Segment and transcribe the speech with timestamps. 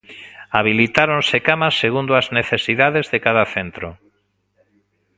[0.57, 3.87] Habilitáronse camas segundo as necesidades de cada centro.